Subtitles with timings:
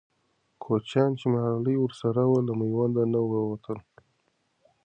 [0.63, 3.77] کوچیان چې ملالۍ ورسره وه، له میوند نه ووتل.